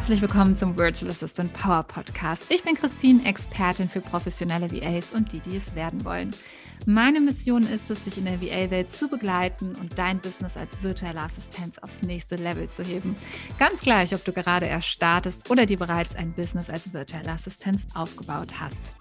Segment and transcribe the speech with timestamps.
[0.00, 2.44] Herzlich willkommen zum Virtual Assistant Power Podcast.
[2.48, 6.34] Ich bin Christine, Expertin für professionelle VAs und die, die es werden wollen.
[6.86, 11.20] Meine Mission ist es, dich in der VA-Welt zu begleiten und dein Business als virtuelle
[11.20, 13.14] Assistenz aufs nächste Level zu heben.
[13.58, 17.86] Ganz gleich, ob du gerade erst startest oder dir bereits ein Business als virtuelle Assistenz
[17.94, 18.96] aufgebaut hast.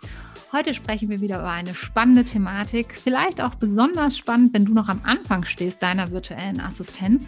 [0.52, 4.90] Heute sprechen wir wieder über eine spannende Thematik, vielleicht auch besonders spannend, wenn du noch
[4.90, 7.28] am Anfang stehst deiner virtuellen Assistenz,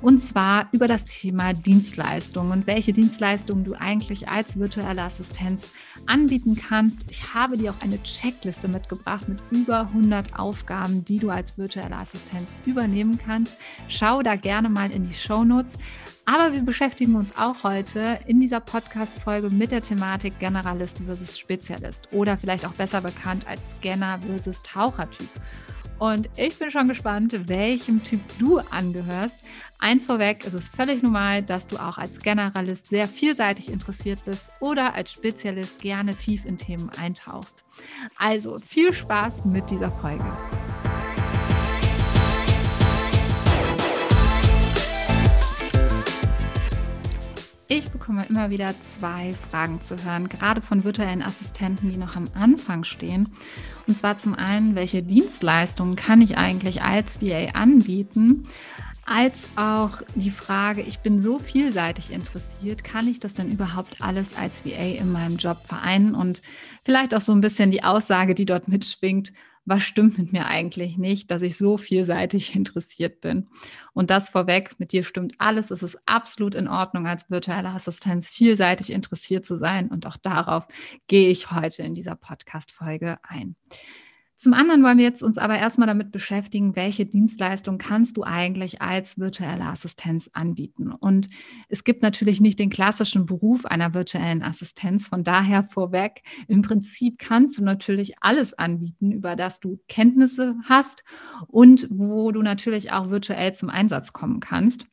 [0.00, 5.68] und zwar über das Thema Dienstleistungen und welche Dienstleistungen du eigentlich als virtuelle Assistenz
[6.06, 7.00] anbieten kannst.
[7.10, 11.96] Ich habe dir auch eine Checkliste mitgebracht mit über 100 Aufgaben, die du als virtuelle
[11.96, 13.54] Assistenz übernehmen kannst.
[13.88, 15.74] Schau da gerne mal in die Show Notes.
[16.24, 22.08] Aber wir beschäftigen uns auch heute in dieser Podcast-Folge mit der Thematik Generalist versus Spezialist
[22.12, 25.28] oder vielleicht auch besser bekannt als Scanner versus Tauchertyp.
[25.98, 29.36] Und ich bin schon gespannt, welchem Typ du angehörst.
[29.78, 34.44] Eins vorweg, es ist völlig normal, dass du auch als Generalist sehr vielseitig interessiert bist
[34.58, 37.62] oder als Spezialist gerne tief in Themen eintauchst.
[38.16, 40.24] Also viel Spaß mit dieser Folge.
[47.74, 52.28] Ich bekomme immer wieder zwei Fragen zu hören, gerade von virtuellen Assistenten, die noch am
[52.34, 53.30] Anfang stehen.
[53.86, 58.42] Und zwar zum einen, welche Dienstleistungen kann ich eigentlich als VA anbieten?
[59.06, 64.36] Als auch die Frage, ich bin so vielseitig interessiert, kann ich das denn überhaupt alles
[64.36, 66.14] als VA in meinem Job vereinen?
[66.14, 66.42] Und
[66.84, 69.32] vielleicht auch so ein bisschen die Aussage, die dort mitschwingt,
[69.64, 73.48] was stimmt mit mir eigentlich nicht, dass ich so vielseitig interessiert bin.
[73.92, 75.70] Und das vorweg, mit dir stimmt alles.
[75.70, 79.88] Es ist absolut in Ordnung, als virtuelle Assistenz vielseitig interessiert zu sein.
[79.88, 80.66] Und auch darauf
[81.06, 83.56] gehe ich heute in dieser Podcast-Folge ein.
[84.42, 88.82] Zum anderen wollen wir jetzt uns aber erstmal damit beschäftigen, welche Dienstleistung kannst du eigentlich
[88.82, 90.90] als virtuelle Assistenz anbieten.
[90.90, 91.28] Und
[91.68, 95.06] es gibt natürlich nicht den klassischen Beruf einer virtuellen Assistenz.
[95.06, 101.04] Von daher vorweg, im Prinzip kannst du natürlich alles anbieten, über das du Kenntnisse hast
[101.46, 104.86] und wo du natürlich auch virtuell zum Einsatz kommen kannst.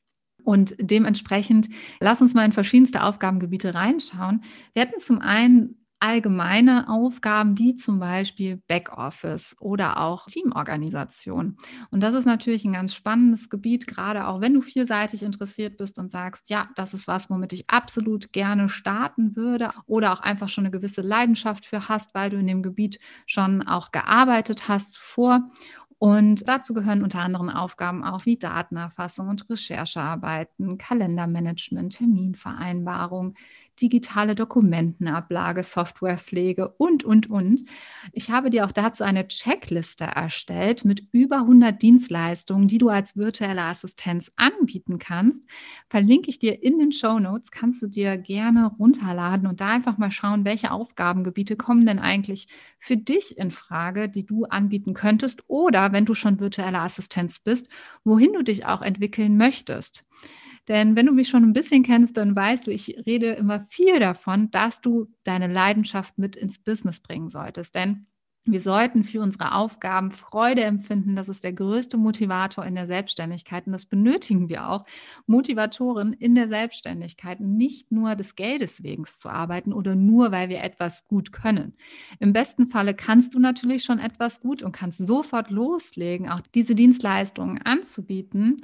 [0.44, 1.70] Und dementsprechend,
[2.00, 4.44] lass uns mal in verschiedenste Aufgabengebiete reinschauen.
[4.74, 11.58] Wir hätten zum einen allgemeine Aufgaben wie zum Beispiel Backoffice oder auch Teamorganisation.
[11.92, 16.00] Und das ist natürlich ein ganz spannendes Gebiet, gerade auch wenn du vielseitig interessiert bist
[16.00, 20.50] und sagst, ja, das ist was, womit ich absolut gerne starten würde oder auch einfach
[20.50, 24.94] schon eine gewisse Leidenschaft für hast, weil du in dem Gebiet schon auch gearbeitet hast
[24.94, 25.50] zuvor.
[26.00, 33.36] Und dazu gehören unter anderem Aufgaben auch wie Datenerfassung und Recherchearbeiten, Kalendermanagement, Terminvereinbarung,
[33.82, 37.66] digitale Dokumentenablage, Softwarepflege und, und, und.
[38.14, 43.16] Ich habe dir auch dazu eine Checkliste erstellt mit über 100 Dienstleistungen, die du als
[43.16, 45.44] virtuelle Assistenz anbieten kannst.
[45.90, 49.98] Verlinke ich dir in den Show Notes, kannst du dir gerne runterladen und da einfach
[49.98, 52.48] mal schauen, welche Aufgabengebiete kommen denn eigentlich
[52.78, 57.68] für dich in Frage, die du anbieten könntest oder wenn du schon virtuelle Assistenz bist,
[58.04, 60.04] wohin du dich auch entwickeln möchtest.
[60.70, 64.00] Denn wenn du mich schon ein bisschen kennst, dann weißt du, ich rede immer viel
[64.00, 67.76] davon, dass du deine Leidenschaft mit ins Business bringen solltest.
[67.76, 68.06] Denn
[68.46, 71.16] wir sollten für unsere Aufgaben Freude empfinden.
[71.16, 73.68] Das ist der größte Motivator in der Selbstständigkeit.
[73.68, 74.86] Und das benötigen wir auch.
[75.28, 80.64] Motivatoren in der Selbstständigkeit, nicht nur des Geldes wegen zu arbeiten oder nur, weil wir
[80.64, 81.74] etwas gut können.
[82.20, 86.76] Im besten Falle kannst du natürlich schon etwas gut und kannst sofort loslegen, auch diese
[86.76, 88.58] Dienstleistungen anzubieten.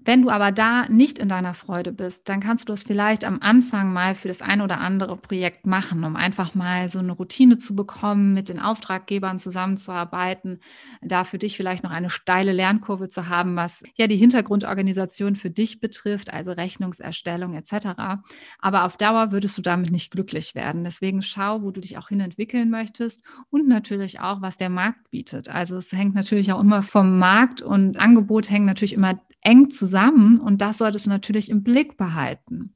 [0.00, 3.40] Wenn du aber da nicht in deiner Freude bist, dann kannst du das vielleicht am
[3.42, 7.58] Anfang mal für das ein oder andere Projekt machen, um einfach mal so eine Routine
[7.58, 10.60] zu bekommen, mit den Auftraggebern zusammenzuarbeiten,
[11.02, 15.50] da für dich vielleicht noch eine steile Lernkurve zu haben, was ja die Hintergrundorganisation für
[15.50, 18.20] dich betrifft, also Rechnungserstellung etc.
[18.60, 20.84] Aber auf Dauer würdest du damit nicht glücklich werden.
[20.84, 23.20] Deswegen schau, wo du dich auch hin entwickeln möchtest
[23.50, 25.48] und natürlich auch, was der Markt bietet.
[25.48, 30.40] Also es hängt natürlich auch immer vom Markt und Angebot hängen natürlich immer eng zusammen
[30.40, 32.74] und das solltest du natürlich im Blick behalten.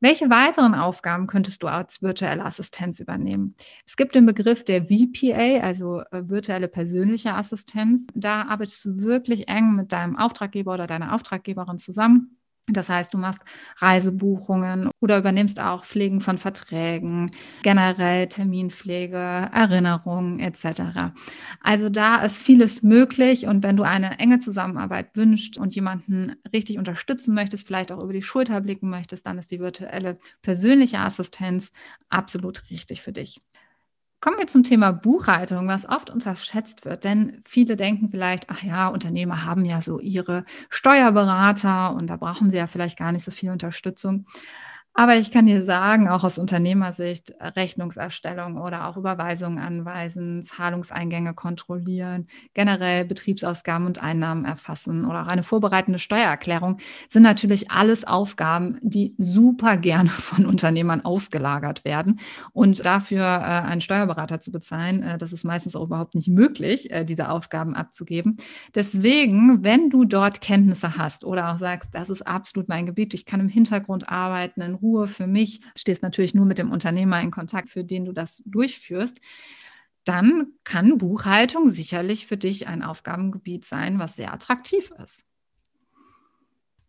[0.00, 3.54] Welche weiteren Aufgaben könntest du als virtuelle Assistenz übernehmen?
[3.86, 8.06] Es gibt den Begriff der VPA, also äh, virtuelle persönliche Assistenz.
[8.14, 12.36] Da arbeitest du wirklich eng mit deinem Auftraggeber oder deiner Auftraggeberin zusammen
[12.66, 13.42] das heißt, du machst
[13.78, 17.30] Reisebuchungen oder übernimmst auch Pflegen von Verträgen,
[17.62, 21.12] generell Terminpflege, Erinnerungen etc.
[21.60, 26.78] Also da ist vieles möglich und wenn du eine enge Zusammenarbeit wünschst und jemanden richtig
[26.78, 31.70] unterstützen möchtest, vielleicht auch über die Schulter blicken möchtest, dann ist die virtuelle persönliche Assistenz
[32.08, 33.38] absolut richtig für dich.
[34.24, 38.88] Kommen wir zum Thema Buchhaltung, was oft unterschätzt wird, denn viele denken vielleicht, ach ja,
[38.88, 43.30] Unternehmer haben ja so ihre Steuerberater und da brauchen sie ja vielleicht gar nicht so
[43.30, 44.24] viel Unterstützung.
[44.96, 52.28] Aber ich kann dir sagen, auch aus Unternehmersicht, Rechnungserstellung oder auch Überweisungen anweisen, Zahlungseingänge kontrollieren,
[52.54, 56.78] generell Betriebsausgaben und Einnahmen erfassen oder auch eine vorbereitende Steuererklärung
[57.10, 62.20] sind natürlich alles Aufgaben, die super gerne von Unternehmern ausgelagert werden.
[62.52, 66.92] Und dafür äh, einen Steuerberater zu bezahlen, äh, das ist meistens auch überhaupt nicht möglich,
[66.92, 68.36] äh, diese Aufgaben abzugeben.
[68.76, 73.26] Deswegen, wenn du dort Kenntnisse hast oder auch sagst, das ist absolut mein Gebiet, ich
[73.26, 77.30] kann im Hintergrund arbeiten, in Ruhe für mich, stehst natürlich nur mit dem Unternehmer in
[77.30, 79.18] Kontakt, für den du das durchführst,
[80.04, 85.24] dann kann Buchhaltung sicherlich für dich ein Aufgabengebiet sein, was sehr attraktiv ist.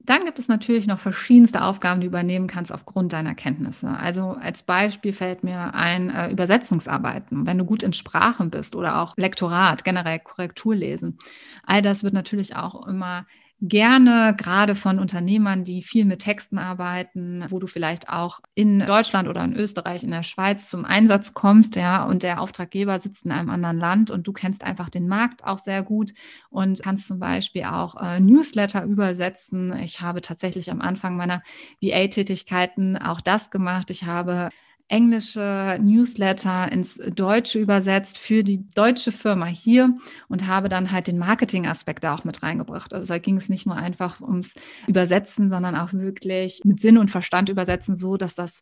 [0.05, 3.89] Dann gibt es natürlich noch verschiedenste Aufgaben, die du übernehmen kannst aufgrund deiner Kenntnisse.
[3.89, 9.01] Also als Beispiel fällt mir ein äh, Übersetzungsarbeiten, wenn du gut in Sprachen bist oder
[9.01, 11.17] auch Lektorat, generell Korrektur lesen.
[11.63, 13.25] All das wird natürlich auch immer
[13.67, 19.27] gerne, gerade von Unternehmern, die viel mit Texten arbeiten, wo du vielleicht auch in Deutschland
[19.27, 23.31] oder in Österreich, in der Schweiz zum Einsatz kommst, ja, und der Auftraggeber sitzt in
[23.31, 26.13] einem anderen Land und du kennst einfach den Markt auch sehr gut
[26.49, 29.77] und kannst zum Beispiel auch äh, Newsletter übersetzen.
[29.79, 31.41] Ich habe tatsächlich am Anfang meiner
[31.81, 33.89] VA-Tätigkeiten auch das gemacht.
[33.89, 34.49] Ich habe
[34.87, 39.97] englische Newsletter ins Deutsche übersetzt für die deutsche Firma hier
[40.27, 42.93] und habe dann halt den Marketing-Aspekt da auch mit reingebracht.
[42.93, 44.53] Also da ging es nicht nur einfach ums
[44.87, 48.61] Übersetzen, sondern auch wirklich mit Sinn und Verstand übersetzen, so dass das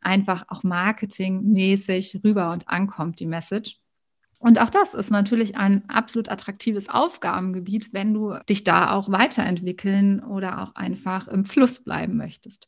[0.00, 3.76] einfach auch marketingmäßig rüber und ankommt, die Message.
[4.40, 10.20] Und auch das ist natürlich ein absolut attraktives Aufgabengebiet, wenn du dich da auch weiterentwickeln
[10.20, 12.66] oder auch einfach im Fluss bleiben möchtest.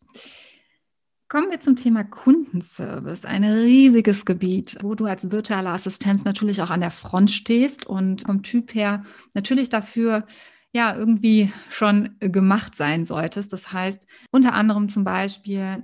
[1.32, 3.24] Kommen wir zum Thema Kundenservice.
[3.24, 8.26] Ein riesiges Gebiet, wo du als virtuelle Assistenz natürlich auch an der Front stehst und
[8.26, 10.26] vom Typ her natürlich dafür
[10.74, 13.50] ja irgendwie schon gemacht sein solltest.
[13.50, 15.82] Das heißt, unter anderem zum Beispiel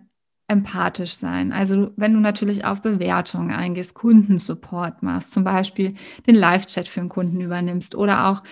[0.48, 1.50] empathisch sein.
[1.50, 5.94] Also wenn du natürlich auf Bewertungen eingehst, Kundensupport machst, zum Beispiel
[6.26, 8.42] den Live-Chat für einen Kunden übernimmst oder auch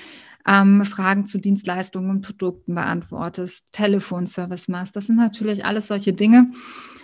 [0.47, 4.95] ähm, Fragen zu Dienstleistungen und Produkten beantwortest, Telefonservice machst.
[4.97, 6.51] Das sind natürlich alles solche Dinge,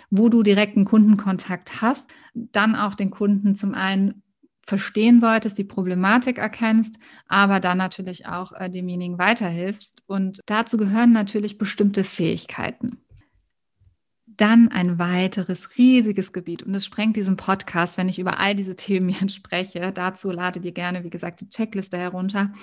[0.09, 4.23] wo du direkten Kundenkontakt hast, dann auch den Kunden zum einen
[4.65, 6.97] verstehen solltest, die Problematik erkennst,
[7.27, 10.03] aber dann natürlich auch äh, demjenigen weiterhilfst.
[10.07, 12.99] Und dazu gehören natürlich bestimmte Fähigkeiten.
[14.25, 18.75] Dann ein weiteres riesiges Gebiet und es sprengt diesen Podcast, wenn ich über all diese
[18.75, 19.91] Themen hier spreche.
[19.93, 22.53] Dazu lade dir gerne, wie gesagt, die Checkliste herunter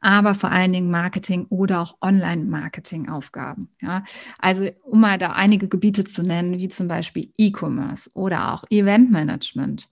[0.00, 3.68] aber vor allen Dingen Marketing oder auch Online-Marketing-Aufgaben.
[3.80, 4.04] Ja?
[4.38, 9.90] Also um mal da einige Gebiete zu nennen, wie zum Beispiel E-Commerce oder auch Event-Management,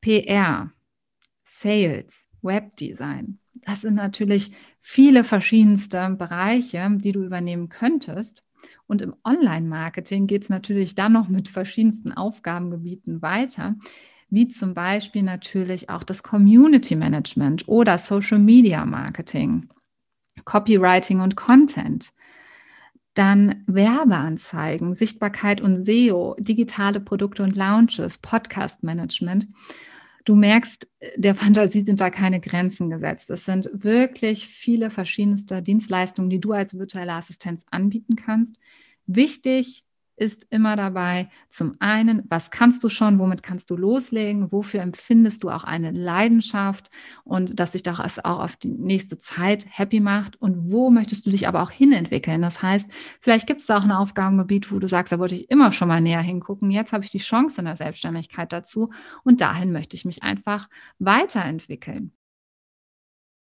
[0.00, 0.70] PR,
[1.44, 3.38] Sales, Webdesign.
[3.66, 8.42] Das sind natürlich viele verschiedenste Bereiche, die du übernehmen könntest.
[8.86, 13.76] Und im Online-Marketing geht es natürlich dann noch mit verschiedensten Aufgabengebieten weiter,
[14.34, 19.68] wie zum Beispiel natürlich auch das Community Management oder Social Media Marketing,
[20.44, 22.12] Copywriting und Content.
[23.14, 29.46] Dann Werbeanzeigen, Sichtbarkeit und SEO, digitale Produkte und Launches, Podcast Management.
[30.24, 33.30] Du merkst, der Fantasie sind da keine Grenzen gesetzt.
[33.30, 38.56] Es sind wirklich viele verschiedenste Dienstleistungen, die du als virtuelle Assistenz anbieten kannst.
[39.06, 39.82] Wichtig
[40.16, 45.42] ist immer dabei, zum einen, was kannst du schon, womit kannst du loslegen, wofür empfindest
[45.42, 46.88] du auch eine Leidenschaft
[47.24, 51.30] und dass sich das auch auf die nächste Zeit happy macht und wo möchtest du
[51.30, 52.42] dich aber auch hinentwickeln.
[52.42, 52.90] Das heißt,
[53.20, 55.88] vielleicht gibt es da auch ein Aufgabengebiet, wo du sagst, da wollte ich immer schon
[55.88, 58.88] mal näher hingucken, jetzt habe ich die Chance in der Selbstständigkeit dazu
[59.24, 60.68] und dahin möchte ich mich einfach
[60.98, 62.12] weiterentwickeln.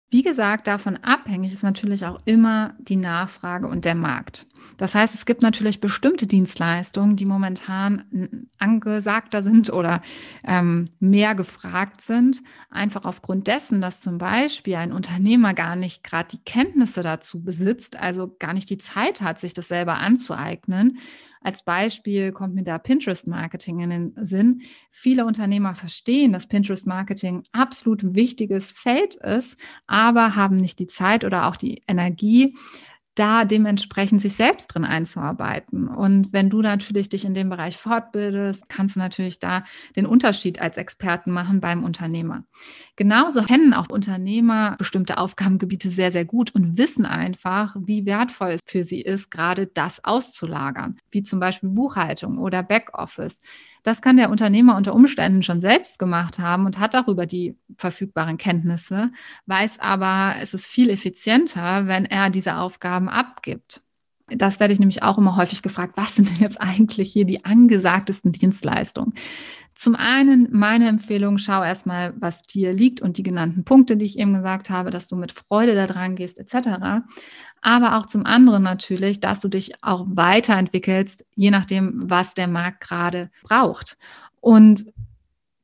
[0.08, 4.46] Wie gesagt, davon abhängig ist natürlich auch immer die Nachfrage und der Markt.
[4.76, 10.02] Das heißt, es gibt natürlich bestimmte Dienstleistungen, die momentan angesagter sind oder
[10.44, 16.28] ähm, mehr gefragt sind, einfach aufgrund dessen, dass zum Beispiel ein Unternehmer gar nicht gerade
[16.30, 20.98] die Kenntnisse dazu besitzt, also gar nicht die Zeit hat, sich das selber anzueignen
[21.40, 24.62] als Beispiel kommt mir da Pinterest-Marketing in den Sinn.
[24.90, 31.47] Viele Unternehmer verstehen, dass Pinterest-Marketing absolut wichtiges Feld ist, aber haben nicht die Zeit oder
[31.47, 32.55] auch die Energie,
[33.16, 35.88] da dementsprechend sich selbst drin einzuarbeiten.
[35.88, 39.64] Und wenn du natürlich dich in dem Bereich fortbildest, kannst du natürlich da
[39.96, 42.44] den Unterschied als Experten machen beim Unternehmer.
[42.94, 48.61] Genauso kennen auch Unternehmer bestimmte Aufgabengebiete sehr, sehr gut und wissen einfach, wie wertvoll es
[48.64, 53.40] für sie ist, gerade das auszulagern, wie zum Beispiel Buchhaltung oder Backoffice.
[53.87, 58.37] Das kann der Unternehmer unter Umständen schon selbst gemacht haben und hat darüber die verfügbaren
[58.37, 59.12] Kenntnisse,
[59.47, 63.81] weiß aber, es ist viel effizienter, wenn er diese Aufgaben abgibt.
[64.26, 67.45] Das werde ich nämlich auch immer häufig gefragt, was sind denn jetzt eigentlich hier die
[67.45, 69.14] angesagtesten Dienstleistungen?
[69.76, 74.19] Zum einen meine Empfehlung, schau erstmal, was dir liegt und die genannten Punkte, die ich
[74.19, 77.05] eben gesagt habe, dass du mit Freude da dran gehst, etc.
[77.62, 82.80] Aber auch zum anderen natürlich, dass du dich auch weiterentwickelst, je nachdem, was der Markt
[82.80, 83.96] gerade braucht.
[84.40, 84.86] Und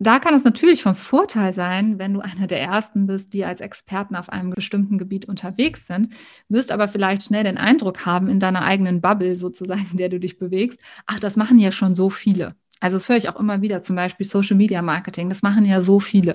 [0.02, 3.60] da kann es natürlich von Vorteil sein, wenn du einer der Ersten bist, die als
[3.60, 6.12] Experten auf einem bestimmten Gebiet unterwegs sind,
[6.48, 10.18] wirst aber vielleicht schnell den Eindruck haben in deiner eigenen Bubble sozusagen, in der du
[10.18, 12.48] dich bewegst, ach, das machen ja schon so viele.
[12.80, 15.82] Also das höre ich auch immer wieder, zum Beispiel Social Media Marketing, das machen ja
[15.82, 16.32] so viele.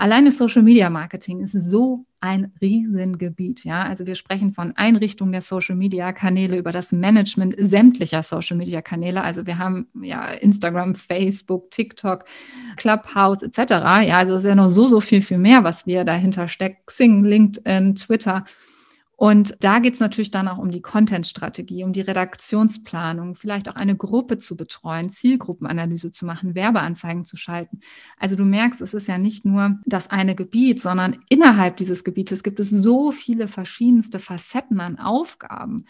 [0.00, 3.64] Alleine Social Media Marketing ist so ein Riesengebiet.
[3.64, 8.56] Ja, also wir sprechen von Einrichtung der Social Media Kanäle über das Management sämtlicher Social
[8.56, 9.24] Media Kanäle.
[9.24, 12.26] Also wir haben ja Instagram, Facebook, TikTok,
[12.76, 13.58] Clubhouse etc.
[13.58, 16.78] Ja, also es ist ja noch so, so viel, viel mehr, was wir dahinter stecken.
[16.86, 18.44] Xing, LinkedIn, Twitter.
[19.20, 23.74] Und da geht es natürlich dann auch um die Content-Strategie, um die Redaktionsplanung, vielleicht auch
[23.74, 27.80] eine Gruppe zu betreuen, Zielgruppenanalyse zu machen, Werbeanzeigen zu schalten.
[28.16, 32.44] Also du merkst, es ist ja nicht nur das eine Gebiet, sondern innerhalb dieses Gebietes
[32.44, 35.84] gibt es so viele verschiedenste Facetten an Aufgaben.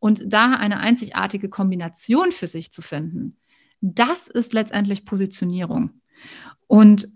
[0.00, 3.36] Und da eine einzigartige Kombination für sich zu finden,
[3.80, 6.00] das ist letztendlich Positionierung.
[6.66, 7.06] Und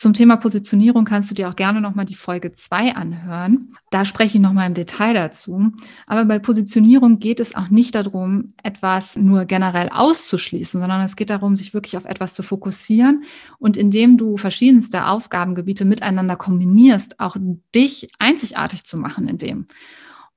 [0.00, 3.74] zum Thema Positionierung kannst du dir auch gerne nochmal die Folge 2 anhören.
[3.90, 5.72] Da spreche ich nochmal im Detail dazu.
[6.06, 11.28] Aber bei Positionierung geht es auch nicht darum, etwas nur generell auszuschließen, sondern es geht
[11.28, 13.24] darum, sich wirklich auf etwas zu fokussieren
[13.58, 17.36] und indem du verschiedenste Aufgabengebiete miteinander kombinierst, auch
[17.74, 19.66] dich einzigartig zu machen in dem.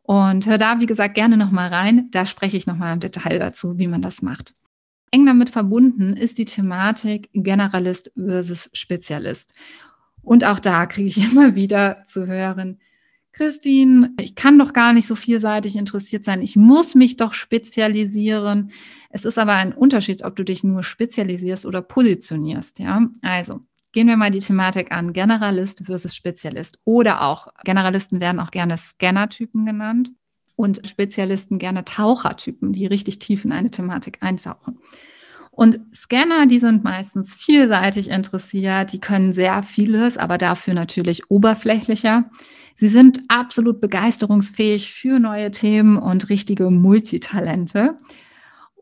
[0.02, 2.10] Und hör da, wie gesagt, gerne nochmal rein.
[2.12, 4.56] Da spreche ich nochmal im Detail dazu, wie man das macht.
[5.14, 9.54] Eng damit verbunden ist die Thematik Generalist versus Spezialist.
[10.24, 12.80] Und auch da kriege ich immer wieder zu hören,
[13.32, 16.42] Christine, ich kann doch gar nicht so vielseitig interessiert sein.
[16.42, 18.72] Ich muss mich doch spezialisieren.
[19.10, 22.78] Es ist aber ein Unterschied, ob du dich nur spezialisierst oder positionierst.
[22.78, 26.80] Ja, also gehen wir mal die Thematik an: Generalist versus Spezialist.
[26.86, 30.12] Oder auch Generalisten werden auch gerne Scanner-Typen genannt
[30.56, 34.80] und Spezialisten gerne Tauchertypen, die richtig tief in eine Thematik eintauchen.
[35.56, 42.30] Und Scanner, die sind meistens vielseitig interessiert, die können sehr vieles, aber dafür natürlich oberflächlicher.
[42.76, 47.98] Sie sind absolut begeisterungsfähig für neue Themen und richtige Multitalente.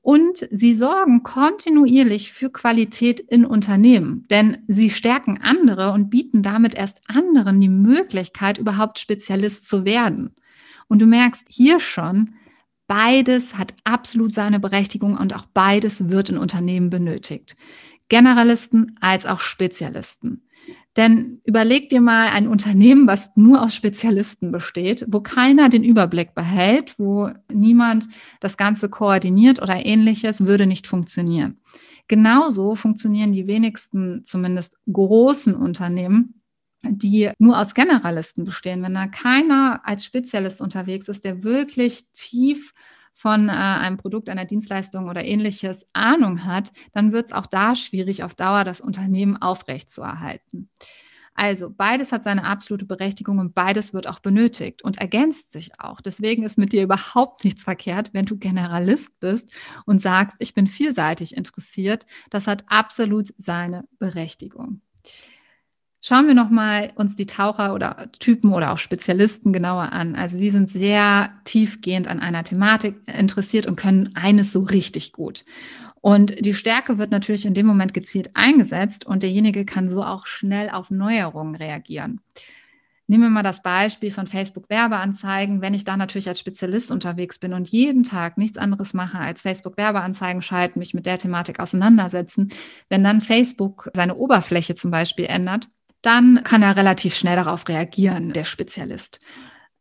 [0.02, 6.74] Und sie sorgen kontinuierlich für Qualität in Unternehmen, denn sie stärken andere und bieten damit
[6.74, 10.34] erst anderen die Möglichkeit, überhaupt Spezialist zu werden.
[10.92, 12.34] Und du merkst hier schon,
[12.86, 17.56] beides hat absolut seine Berechtigung und auch beides wird in Unternehmen benötigt.
[18.10, 20.50] Generalisten als auch Spezialisten.
[20.98, 26.36] Denn überleg dir mal ein Unternehmen, was nur aus Spezialisten besteht, wo keiner den Überblick
[26.36, 28.10] behält, wo niemand
[28.42, 31.62] das Ganze koordiniert oder ähnliches, würde nicht funktionieren.
[32.10, 36.41] Genauso funktionieren die wenigsten, zumindest großen Unternehmen,
[36.84, 42.74] die nur aus Generalisten bestehen, wenn da keiner als Spezialist unterwegs ist, der wirklich tief
[43.14, 47.76] von äh, einem Produkt, einer Dienstleistung oder ähnliches Ahnung hat, dann wird es auch da
[47.76, 50.70] schwierig, auf Dauer das Unternehmen aufrechtzuerhalten.
[51.34, 56.02] Also beides hat seine absolute Berechtigung und beides wird auch benötigt und ergänzt sich auch.
[56.02, 59.50] Deswegen ist mit dir überhaupt nichts verkehrt, wenn du Generalist bist
[59.86, 62.06] und sagst, ich bin vielseitig interessiert.
[62.30, 64.82] Das hat absolut seine Berechtigung.
[66.04, 70.16] Schauen wir nochmal uns die Taucher oder Typen oder auch Spezialisten genauer an.
[70.16, 75.44] Also sie sind sehr tiefgehend an einer Thematik interessiert und können eines so richtig gut.
[76.02, 80.26] Und die Stärke wird natürlich in dem Moment gezielt eingesetzt und derjenige kann so auch
[80.26, 82.22] schnell auf Neuerungen reagieren.
[83.06, 85.62] Nehmen wir mal das Beispiel von Facebook Werbeanzeigen.
[85.62, 89.42] Wenn ich da natürlich als Spezialist unterwegs bin und jeden Tag nichts anderes mache als
[89.42, 92.54] Facebook Werbeanzeigen schalten, mich mit der Thematik auseinandersetzen,
[92.90, 95.68] wenn dann Facebook seine Oberfläche zum Beispiel ändert,
[96.02, 99.20] dann kann er relativ schnell darauf reagieren, der Spezialist.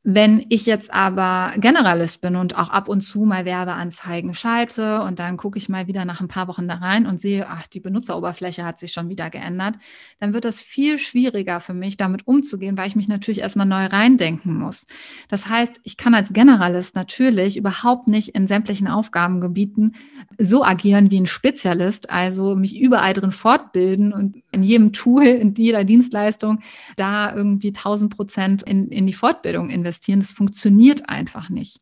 [0.03, 5.19] Wenn ich jetzt aber Generalist bin und auch ab und zu mal Werbeanzeigen schalte und
[5.19, 7.81] dann gucke ich mal wieder nach ein paar Wochen da rein und sehe, ach, die
[7.81, 9.75] Benutzeroberfläche hat sich schon wieder geändert,
[10.19, 13.85] dann wird es viel schwieriger für mich, damit umzugehen, weil ich mich natürlich erstmal neu
[13.85, 14.87] reindenken muss.
[15.29, 19.97] Das heißt, ich kann als Generalist natürlich überhaupt nicht in sämtlichen Aufgabengebieten
[20.39, 25.55] so agieren wie ein Spezialist, also mich überall drin fortbilden und in jedem Tool, in
[25.55, 26.61] jeder Dienstleistung
[26.97, 30.21] da irgendwie 1000 Prozent in, in die Fortbildung investieren.
[30.21, 31.81] Das funktioniert einfach nicht.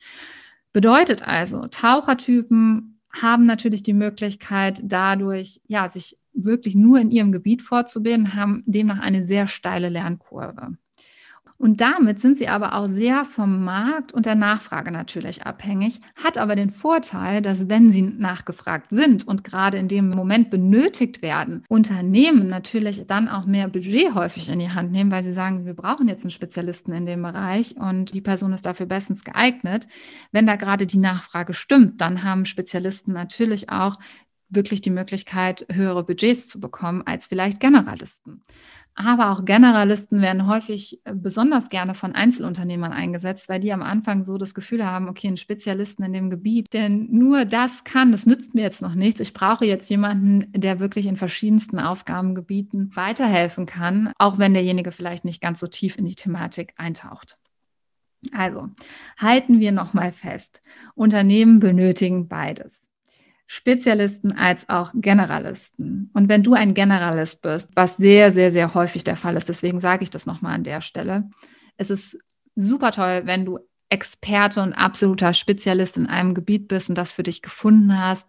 [0.72, 7.62] Bedeutet also, Tauchertypen haben natürlich die Möglichkeit, dadurch ja, sich wirklich nur in ihrem Gebiet
[7.62, 10.76] fortzubilden, haben demnach eine sehr steile Lernkurve.
[11.58, 16.38] Und damit sind sie aber auch sehr vom Markt und der Nachfrage natürlich abhängig, hat
[16.38, 21.64] aber den Vorteil, dass wenn sie nachgefragt sind und gerade in dem Moment benötigt werden,
[21.68, 25.74] Unternehmen natürlich dann auch mehr Budget häufig in die Hand nehmen, weil sie sagen, wir
[25.74, 29.88] brauchen jetzt einen Spezialisten in dem Bereich und die Person ist dafür bestens geeignet.
[30.30, 33.96] Wenn da gerade die Nachfrage stimmt, dann haben Spezialisten natürlich auch
[34.48, 38.42] wirklich die Möglichkeit, höhere Budgets zu bekommen als vielleicht Generalisten.
[39.00, 44.24] Aber auch Generalisten werden häufig äh, besonders gerne von Einzelunternehmern eingesetzt, weil die am Anfang
[44.24, 48.26] so das Gefühl haben, okay, ein Spezialisten in dem Gebiet, denn nur das kann, das
[48.26, 49.20] nützt mir jetzt noch nichts.
[49.20, 55.24] Ich brauche jetzt jemanden, der wirklich in verschiedensten Aufgabengebieten weiterhelfen kann, auch wenn derjenige vielleicht
[55.24, 57.36] nicht ganz so tief in die Thematik eintaucht.
[58.32, 58.68] Also
[59.16, 60.60] halten wir nochmal fest.
[60.96, 62.87] Unternehmen benötigen beides.
[63.50, 66.10] Spezialisten als auch Generalisten.
[66.12, 69.80] Und wenn du ein Generalist bist, was sehr, sehr, sehr häufig der Fall ist, deswegen
[69.80, 71.30] sage ich das nochmal an der Stelle,
[71.76, 72.18] es ist
[72.54, 77.22] super toll, wenn du Experte und absoluter Spezialist in einem Gebiet bist und das für
[77.22, 78.28] dich gefunden hast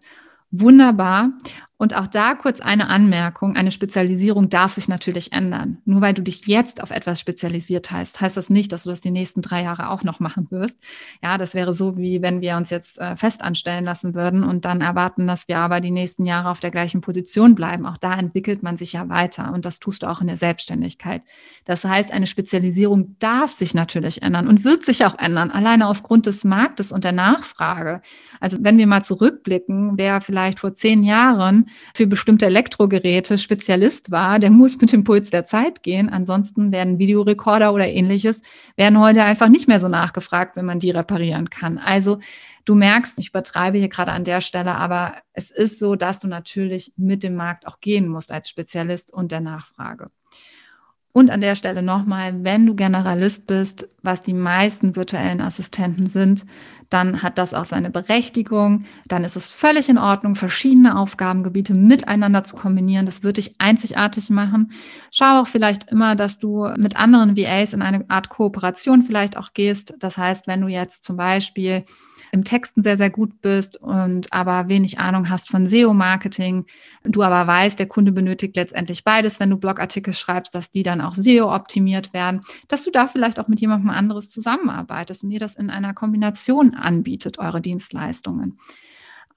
[0.52, 1.32] Wunderbar.
[1.82, 3.56] Und auch da kurz eine Anmerkung.
[3.56, 5.78] Eine Spezialisierung darf sich natürlich ändern.
[5.86, 9.00] Nur weil du dich jetzt auf etwas spezialisiert hast, heißt das nicht, dass du das
[9.00, 10.78] die nächsten drei Jahre auch noch machen wirst.
[11.24, 14.66] Ja, das wäre so, wie wenn wir uns jetzt äh, fest anstellen lassen würden und
[14.66, 17.86] dann erwarten, dass wir aber die nächsten Jahre auf der gleichen Position bleiben.
[17.86, 21.22] Auch da entwickelt man sich ja weiter und das tust du auch in der Selbstständigkeit.
[21.64, 26.26] Das heißt, eine Spezialisierung darf sich natürlich ändern und wird sich auch ändern, alleine aufgrund
[26.26, 28.02] des Marktes und der Nachfrage.
[28.42, 34.40] Also wenn wir mal zurückblicken, wer vielleicht vor zehn Jahren für bestimmte Elektrogeräte Spezialist war,
[34.40, 36.10] der muss mit dem Puls der Zeit gehen.
[36.10, 38.42] Ansonsten werden Videorekorder oder ähnliches,
[38.76, 41.78] werden heute einfach nicht mehr so nachgefragt, wenn man die reparieren kann.
[41.78, 42.20] Also
[42.66, 46.28] du merkst, ich übertreibe hier gerade an der Stelle, aber es ist so, dass du
[46.28, 50.08] natürlich mit dem Markt auch gehen musst als Spezialist und der Nachfrage.
[51.12, 56.46] Und an der Stelle nochmal, wenn du Generalist bist, was die meisten virtuellen Assistenten sind,
[56.90, 58.86] dann hat das auch seine Berechtigung.
[59.08, 63.06] Dann ist es völlig in Ordnung, verschiedene Aufgabengebiete miteinander zu kombinieren.
[63.06, 64.72] Das wird dich einzigartig machen.
[65.12, 69.54] Schau auch vielleicht immer, dass du mit anderen VAs in eine Art Kooperation vielleicht auch
[69.54, 69.94] gehst.
[70.00, 71.84] Das heißt, wenn du jetzt zum Beispiel
[72.32, 76.66] im Texten sehr, sehr gut bist und aber wenig Ahnung hast von SEO-Marketing,
[77.04, 81.02] du aber weißt, der Kunde benötigt letztendlich beides, wenn du Blogartikel schreibst, dass die dann
[81.02, 85.56] auch SEO-optimiert werden, dass du da vielleicht auch mit jemandem anderes zusammenarbeitest und ihr das
[85.56, 88.58] in einer Kombination anbietet, eure Dienstleistungen.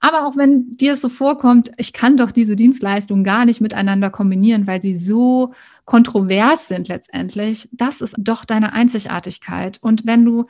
[0.03, 4.09] Aber auch wenn dir es so vorkommt, ich kann doch diese Dienstleistungen gar nicht miteinander
[4.09, 5.47] kombinieren, weil sie so
[5.85, 9.79] kontrovers sind letztendlich, das ist doch deine Einzigartigkeit.
[9.81, 10.43] Und wenn du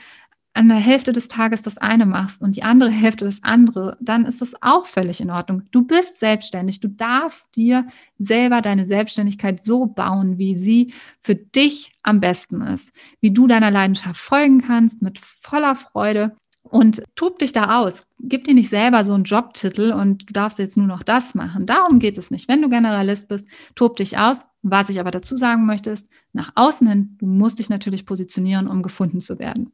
[0.53, 4.25] an der Hälfte des Tages das eine machst und die andere Hälfte das andere, dann
[4.25, 5.63] ist das auch völlig in Ordnung.
[5.71, 6.79] Du bist selbstständig.
[6.79, 7.87] Du darfst dir
[8.19, 12.91] selber deine Selbstständigkeit so bauen, wie sie für dich am besten ist.
[13.19, 16.35] Wie du deiner Leidenschaft folgen kannst mit voller Freude.
[16.63, 18.07] Und tob dich da aus.
[18.19, 21.65] Gib dir nicht selber so einen Jobtitel und du darfst jetzt nur noch das machen.
[21.65, 22.47] Darum geht es nicht.
[22.47, 24.39] Wenn du Generalist bist, tob dich aus.
[24.61, 28.67] Was ich aber dazu sagen möchte, ist, nach außen hin, du musst dich natürlich positionieren,
[28.67, 29.73] um gefunden zu werden.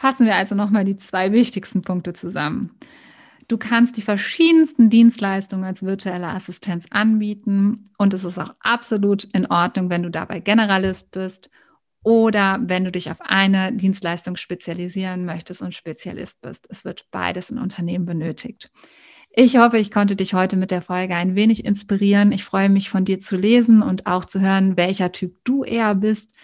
[0.00, 2.70] Fassen wir also nochmal die zwei wichtigsten Punkte zusammen.
[3.48, 9.44] Du kannst die verschiedensten Dienstleistungen als virtuelle Assistenz anbieten und es ist auch absolut in
[9.44, 11.50] Ordnung, wenn du dabei Generalist bist
[12.02, 16.66] oder wenn du dich auf eine Dienstleistung spezialisieren möchtest und Spezialist bist.
[16.70, 18.68] Es wird beides in Unternehmen benötigt.
[19.28, 22.32] Ich hoffe, ich konnte dich heute mit der Folge ein wenig inspirieren.
[22.32, 25.94] Ich freue mich von dir zu lesen und auch zu hören, welcher Typ du eher
[25.94, 26.34] bist.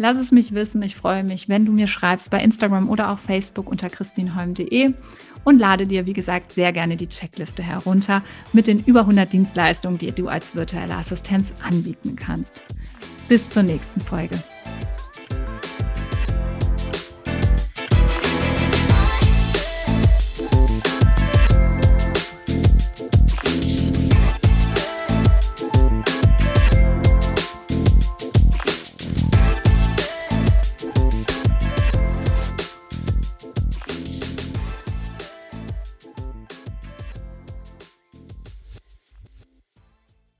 [0.00, 0.80] Lass es mich wissen.
[0.82, 4.94] Ich freue mich, wenn du mir schreibst bei Instagram oder auf Facebook unter christinholm.de
[5.42, 9.98] und lade dir, wie gesagt, sehr gerne die Checkliste herunter mit den über 100 Dienstleistungen,
[9.98, 12.62] die du als virtuelle Assistenz anbieten kannst.
[13.28, 14.38] Bis zur nächsten Folge.